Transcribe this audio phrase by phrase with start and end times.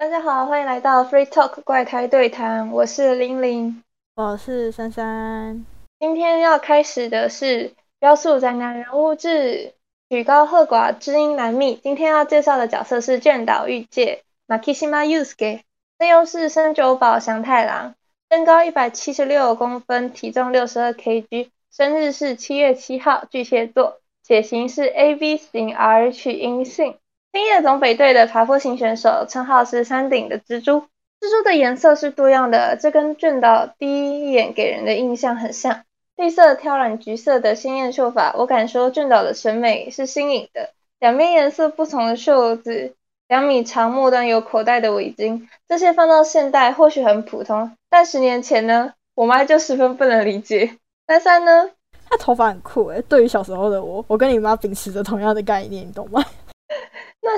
[0.00, 3.82] 大家好，欢迎来到 Free Talk 怪胎对谈，我是玲玲，
[4.14, 5.66] 我是珊珊。
[5.98, 9.74] 今天要开始的是标塑宅男人物志，
[10.08, 11.74] 曲高和寡，知音难觅。
[11.82, 15.62] 今天要介绍的角色是卷岛裕介 Makishima Yusuke，
[15.98, 17.96] 声优是深久保祥太郎，
[18.30, 26.96] 身高一百七十六公分，体重六十二 kg，生日是七月七号，巨蟹座，血型是 AB 型 Rh 阴性。
[27.38, 30.80] 星夜总北队的爬坡型选手，称号是山顶的蜘蛛。
[31.20, 33.86] 蜘蛛的颜色是多样的，这跟卷岛第
[34.26, 35.84] 一眼给人的印象很像。
[36.16, 40.70] 绿色挑染橘色的鲜艳秀发，我敢说卷岛的审美是新颖的。
[40.98, 42.96] 两边颜色不同的袖子，
[43.28, 50.72] 两米长末端有口袋的围巾，这些放到现代或许很普通，但十年前呢，我妈就十分不能理解。
[51.06, 51.70] 三三呢？
[52.10, 56.20] 他头发很酷诶，对于小时候的我，我跟你妈秉持着同样的概念，你懂吗？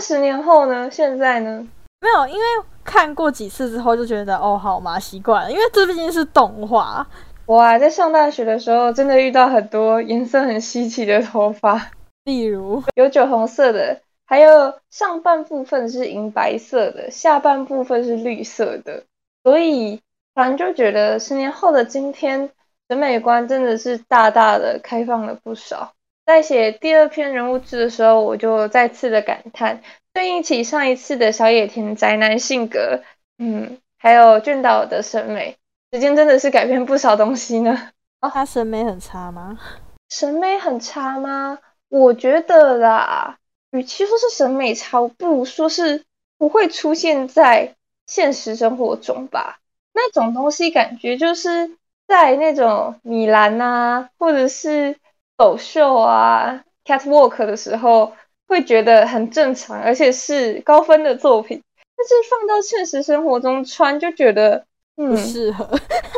[0.00, 0.88] 那十年后呢？
[0.90, 1.68] 现在呢？
[2.00, 2.42] 没有，因为
[2.82, 5.52] 看过几次之后就觉得哦，好嘛，习惯了。
[5.52, 7.06] 因为这毕竟是动画。
[7.44, 11.90] 哇，在上大学的时候，真的遇到很多颜色很稀奇的头发，
[12.24, 19.04] 例如有酒红色的，还有上半部分是银白色的，下半部分是绿色的。
[19.44, 20.00] 所以，
[20.34, 22.48] 反正就觉得十年后的今天，
[22.88, 25.92] 审美观真的是大大的开放了不少。
[26.26, 29.80] 在写第二篇人物志的时候，我就再次的感叹，
[30.12, 33.02] 对应起上一次的小野田宅男性格，
[33.38, 35.56] 嗯，还有俊岛的审美，
[35.92, 37.90] 时间真的是改变不少东西呢。
[38.20, 39.58] 哦，他审美很差吗？
[40.08, 41.58] 审美很差吗？
[41.88, 43.38] 我觉得啦，
[43.70, 46.04] 与其说是审美差，不如说是
[46.38, 47.74] 不会出现在
[48.06, 49.58] 现实生活中吧。
[49.92, 54.96] 那种东西感觉就是在那种米兰啊，或者是。
[55.40, 58.12] 走秀啊，catwalk 的时候
[58.50, 61.62] 会觉得很正常，而且是高分的作品。
[61.96, 64.64] 但是放到现实生活中穿，就觉得
[64.96, 65.70] 不适合。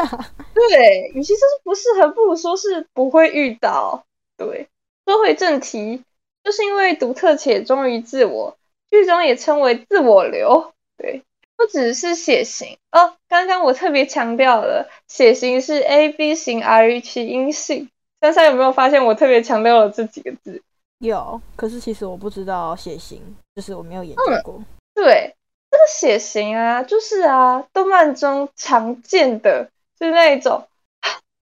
[0.55, 4.05] 对，与其说是不适合，不如说是不会遇到。
[4.38, 4.69] 对，
[5.04, 6.03] 说回正题，
[6.42, 8.56] 就是因为独特且忠于自我，
[8.91, 10.72] 剧中也称为自我流。
[10.97, 11.22] 对，
[11.56, 17.91] 不只是血型哦，刚刚我特别强调了，血型是 AB 型 Rh 阴性。
[18.21, 20.62] 珊珊有没有发现我特别强调了这几个字？
[21.03, 23.21] 有，可是其实我不知道血型，
[23.57, 24.63] 就是我没有研究过。
[24.95, 25.35] 对，
[25.71, 29.69] 这个血型啊，就是啊，动漫中常见的，
[29.99, 30.69] 就是那一种，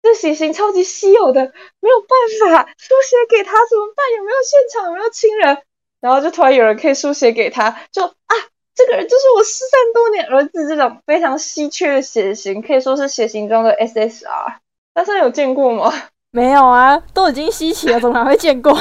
[0.02, 1.42] 这血型超级稀有的，
[1.80, 4.06] 没有办法书写给他怎么办？
[4.16, 4.86] 有没有现场？
[4.90, 5.58] 有没有亲人？
[6.00, 8.34] 然后就突然有人可以书写给他，就啊，
[8.74, 14.54] 这个人就是我失散多年儿子，这种非常稀缺的血型，可以说是血型中的 SSR。
[14.94, 15.92] 珊珊有见过吗？
[16.30, 18.78] 没有啊，都已经稀奇了，怎么还会见过？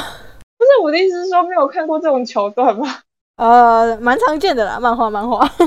[0.70, 3.00] 不是我的意思是说，没有看过这种桥段吗？
[3.38, 5.50] 呃，蛮常见的啦，漫画漫画。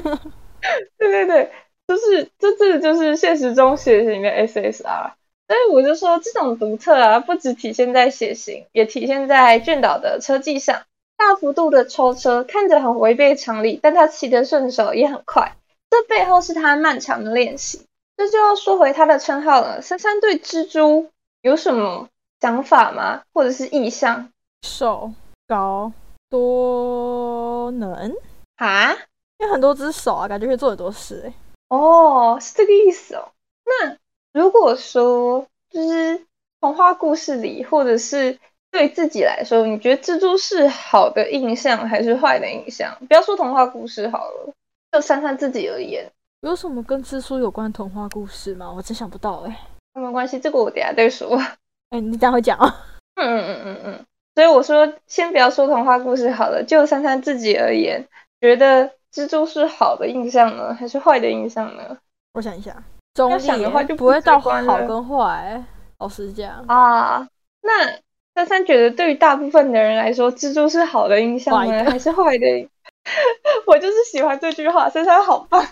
[0.97, 1.51] 对对对，
[1.89, 5.13] 就是这这就是现实中血型的 SSR，
[5.49, 10.83] 所以我就说这种独特啊，不只体现在血型，也体现在卷岛的车技上，
[11.17, 15.57] 大幅度的抽车，看着很违背常理，但他骑得顺手也很快，
[15.91, 17.87] 这背后是他漫长的练习。
[18.17, 21.11] 这就要说回他的称号了，三三对蜘蛛。
[21.41, 22.09] 有什么
[22.41, 23.23] 想法吗？
[23.33, 24.29] 或者是意向？
[24.63, 25.13] 手
[25.47, 25.93] 高
[26.31, 28.13] 多能
[28.57, 28.93] 啊？
[29.39, 31.35] 有很多只手啊，感觉可以做很多事哎。
[31.69, 33.29] 哦，是这个意思哦。
[33.65, 33.97] 那
[34.33, 36.27] 如果说就是
[36.61, 38.39] 童话故事里，或者是
[38.71, 42.97] 对自己来说，你觉得蜘蛛是好的印象还是坏的印象？
[43.09, 44.53] 不要说童话故事好了，
[44.93, 48.73] 就珊珊自己而言，有什么跟蜘蛛有关童话故事吗？
[48.73, 49.59] 我真想不到哎。
[49.95, 51.37] 没关系，这个我等下再说。
[51.91, 52.73] 哎，你等下会讲哦？
[53.17, 54.07] 嗯嗯嗯嗯嗯。
[54.35, 58.09] 所以我说，先不要说童话故事好了，就珊珊自己而言，
[58.41, 61.99] 觉得蜘蛛是好的印象呢，还是坏的印象呢？
[62.33, 62.83] 我想一下，
[63.17, 64.53] 要想的话就不会到好
[64.87, 65.63] 跟坏。
[65.99, 67.29] 老实讲啊，
[67.61, 67.87] 那
[68.35, 72.69] 珊珊觉得对于大部分的人来说，蜘蛛是好的印象呢，还是坏的？
[73.67, 75.67] 我就是喜欢这句话，珊珊好棒，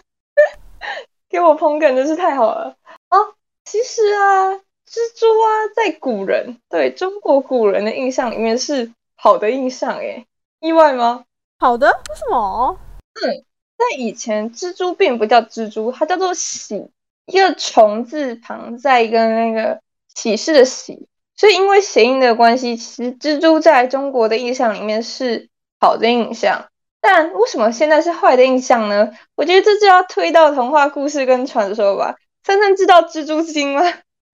[1.30, 2.76] 给我捧哏真是太好了。
[3.08, 3.18] 啊，
[3.64, 5.46] 其实啊，蜘蛛啊，
[5.76, 10.26] 在古人对中国古人的印象里面是好的印象，诶，
[10.58, 11.22] 意外吗？
[11.60, 12.76] 好的，为什么？
[13.22, 13.44] 嗯，
[13.78, 16.90] 在以前，蜘蛛并不叫蜘蛛，它叫做喜，
[17.26, 19.80] 一个虫字旁，在一个那个
[20.12, 21.06] 喜事的喜，
[21.36, 25.48] 所以因为谐音的关系，其实蜘蛛在中国的印象里面是
[25.78, 26.66] 好的印象。
[27.00, 29.12] 但为什么现在是坏的印象呢？
[29.36, 32.16] 我觉得这就要推到童话故事跟传说吧。
[32.44, 33.82] 珊珊知道蜘蛛精吗？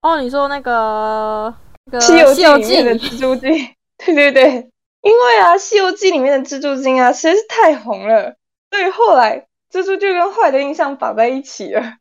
[0.07, 1.53] 哦，你说那个
[2.01, 3.51] 《西游记》里面的蜘蛛精？
[3.99, 4.71] 对对对，
[5.03, 8.37] 因为啊，《西游记》里面的蜘蛛精啊实在是太红了，
[8.71, 11.95] 所以后来蜘蜘蛛就跟坏的印象绑在一起了，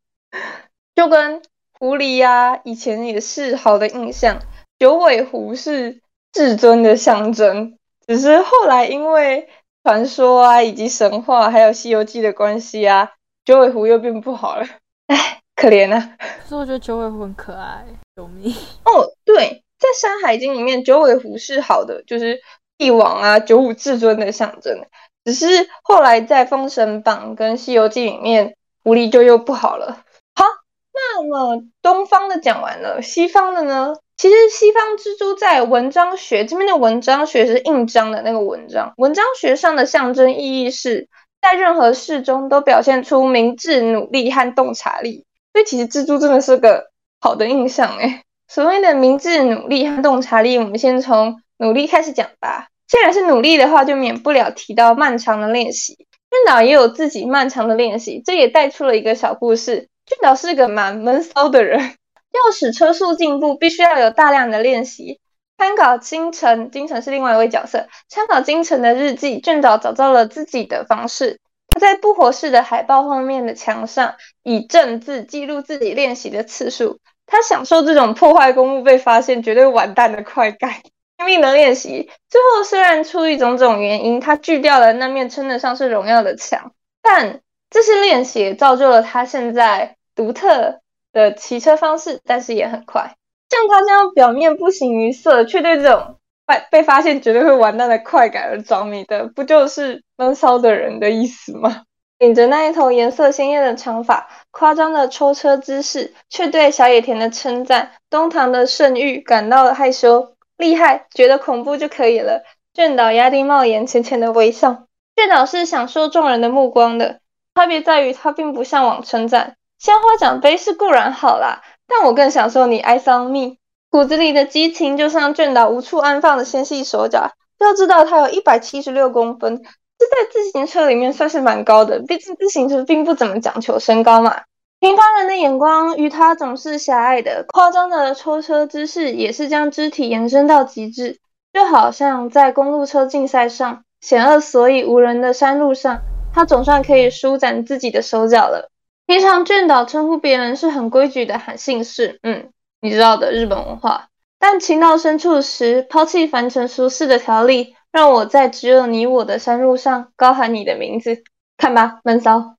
[0.95, 1.41] 就跟
[1.79, 4.39] 狐狸呀，以前也是好的印象。
[4.77, 5.99] 九尾狐是
[6.31, 7.75] 至尊的象征，
[8.05, 9.49] 只是后来因为
[9.83, 13.13] 传说啊，以及神话，还有《西游记》的关系啊，
[13.43, 14.67] 九尾狐又变不好了。
[15.07, 16.15] 唉，可怜啊！
[16.19, 17.85] 可是我觉得九尾狐很可爱，
[18.15, 18.53] 救命！
[18.83, 22.39] 哦，对，在《山海经》里面，九尾狐是好的，就是
[22.77, 24.85] 帝王啊，九五至尊的象征。
[25.23, 25.47] 只是
[25.81, 30.03] 后来在《封神榜》跟《西游记》里面，狐狸就又不好了。
[30.35, 30.45] 好，
[30.93, 33.95] 那么东方的讲完了，西方的呢？
[34.17, 41.07] 其实西方蜘蛛在文章学这边的文章学是印章的那个文章，文章学上的象征意义是
[41.41, 45.25] 在任何事中都表现出明智、努力和洞察力。
[45.55, 46.87] 所以其实蜘蛛真的是个
[47.21, 48.23] 好的印象诶。
[48.49, 52.67] 所谓的明智、努力和洞察力，我们先从努力开始讲吧。
[52.89, 55.95] 既然是努力的话，就免不了提到漫长的练习。
[55.95, 59.87] 俊导也有自己漫长的练习，这也带出了一个小故事。
[60.05, 61.79] 俊导是个蛮闷骚的人。
[61.79, 65.21] 要使车速进步，必须要有大量的练习。
[65.57, 67.87] 参考金城，金城是另外一位角色。
[68.09, 71.39] 参考金城的日记，卷导找到了自己的方式。
[71.75, 76.99] 他在不合适的海报后面的墙上，以正字记录自己练习的次数。
[77.27, 80.71] 他享受这种破坏公物被发现绝对完蛋的快感，
[81.17, 82.09] 拼命的练习。
[82.29, 86.71] 最后虽然出于种种原因，他锯掉了那面称得上是荣耀的墙，
[87.03, 90.79] 但这些练习造就了他现在独特。
[91.15, 93.15] 的骑车方式，但是也很快。
[93.49, 101.83] 像他这样表面不形于色，却对这种被被发现绝对会完蛋的快感而着迷的，不就是闷骚的人的意思吗？
[102.17, 110.33] 顶着那一头颜色鲜艳的长发，夸张的抽车姿势，却对小野田的称赞、东堂的盛誉感到害羞。
[110.57, 112.43] 厉害，觉得恐怖就可以了。
[112.73, 114.85] 卷岛压低帽檐，浅浅的微笑。
[115.15, 117.19] 卷岛是享受众人的目光的，
[117.55, 119.57] 差别在于他并不向往称赞。
[119.77, 123.57] 鲜花奖杯是固然好啦，但我更享受你爱上 me
[123.95, 127.31] 骨子里的激情，就像卷岛无处安放的纤细手脚。
[127.59, 132.01] 要知道，他有一百七十六公分，这在自行车里面算是蛮高的。
[132.01, 134.41] 毕竟自行车并不怎么讲求身高嘛。
[134.81, 141.19] 平凡人的眼光与他总是狭隘的，夸张的抽车姿势也是将肢体延伸到极致，
[141.53, 146.01] 就好像在公路车竞赛上，险恶所以无人的山路上，
[146.33, 148.69] 他总算可以舒展自己的手脚了。
[149.07, 152.49] 平常卷岛称呼别人是很规矩的喊姓氏，嗯，
[152.85, 154.09] 你知道的日本文化。
[154.37, 161.23] 但情到深处时，抛弃凡尘俗世的条例，让我在只有你我的山路上高喊你的名字。
[161.57, 162.55] 看吧，闷骚。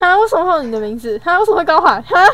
[0.00, 1.20] 啊，为什么会有你的名字？
[1.22, 2.02] 他为什么会高喊？
[2.02, 2.26] 哈，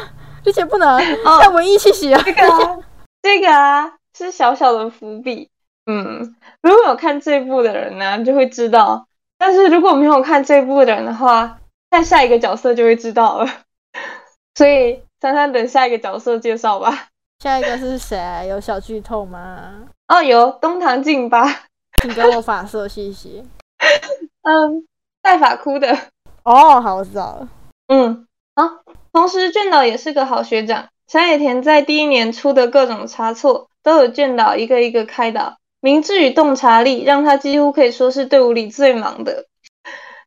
[0.43, 0.99] 并且不能
[1.41, 2.23] 带文艺气息啊。
[2.25, 2.79] 这个啊，
[3.21, 5.51] 这个啊，是小小的伏笔。
[5.85, 9.07] 嗯，如果有看这部的人呢，就会知道。
[9.37, 11.59] 但是如果没有看这部的人的话，
[11.91, 13.51] 看下一个角色就会知道了，
[14.55, 17.09] 所以珊珊等下一个角色介绍吧。
[17.39, 18.19] 下一个是谁？
[18.49, 19.83] 有小剧透吗？
[20.09, 21.67] 哦，有东堂静吧，
[22.01, 23.45] 请给我发色，谢谢。
[24.43, 24.87] 嗯，
[25.23, 25.97] 带法哭的。
[26.45, 27.49] 哦，好，我知道了。
[27.89, 28.83] 嗯，好。
[29.13, 30.89] 同时，卷岛也是个好学长。
[31.09, 35.57] 山野田在第一年出的各种差错，都有卷岛一个一个开导。
[35.81, 39.47] 明智与洞察力，让他几乎可以说是队伍里最忙的。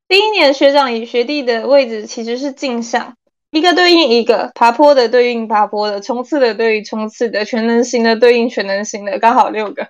[0.07, 3.15] 第一年学长与学弟的位置其实是镜像，
[3.51, 9.88] 一个对应一个，爬坡的对应爬坡的，冲刺的对应冲刺的，全能型的对应全能型的，刚好六个。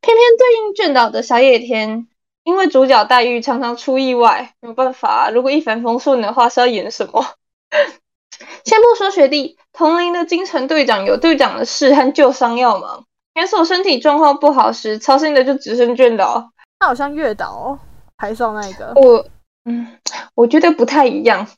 [0.00, 2.06] 偏偏对应卷岛的小野田，
[2.44, 7.24] 因为主角待遇常常出意外，没有办法，如果一帆风顺的话是要演什么？
[8.64, 13.04] 先不说学弟，同龄的金城队长有队长的事和旧伤要忙，
[13.34, 16.50] 元所身体状况不好时，操心的就只剩卷岛。
[16.78, 17.78] 他好像月岛。
[18.18, 19.26] 拍上那个，我
[19.64, 19.98] 嗯，
[20.36, 21.48] 我觉得不太一样。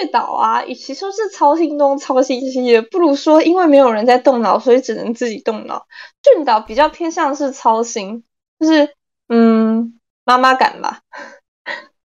[0.00, 5.86] 月岛啊，与其说是操心东操心西，不如说因为没有人在动脑，所以只能自己动脑。
[6.22, 8.24] 俊岛比较偏向是操心，
[8.58, 8.94] 就是
[9.28, 11.00] 嗯，妈妈感吧。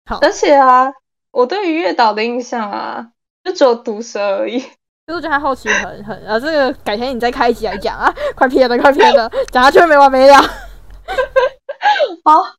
[0.05, 0.91] 好，而且啊，
[1.31, 3.07] 我对于月岛的印象啊，
[3.43, 4.59] 就只有毒蛇而已。
[4.59, 10.35] 就是我觉得他后期很很啊，这个改天你再开一集来讲啊，快偏了，快偏了，讲下去没完没了。
[12.23, 12.55] 好。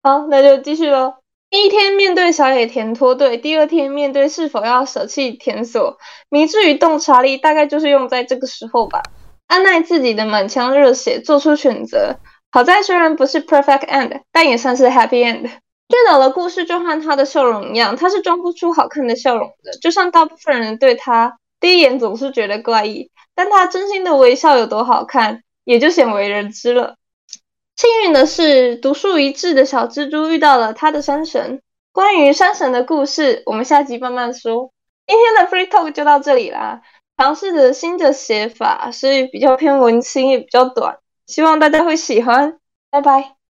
[0.00, 1.12] 好，那就继续喽。
[1.50, 9.02] 第一天面对小野田脱队，第二天面对是否要舍弃田所，明智与洞察力大概就是用在这个时候吧。
[9.46, 12.16] 按耐自己的满腔热血，做出选择。
[12.50, 15.40] 好在虽然不是 perfect end，但也算是 happy end。
[15.42, 19.72] 卷岛的故事就和他的笑容一样，他是装不出好看的笑容的。
[19.80, 26.96] 就像大部分人对他第一眼总是觉得怪异，但他真心的微笑有多好看，也就鲜为人知了。
[27.78, 31.62] 幸运的是，独树一帜的小蜘蛛遇到了他的山神。
[31.92, 34.72] 关于山神的故事，我们下集慢慢说。
[35.06, 36.82] 今天的 Free Talk 就到这里啦，
[37.16, 42.58] 尝试着新的写法，所以比较偏文青，也比较短，希望大家会喜欢。
[42.90, 43.37] 拜拜。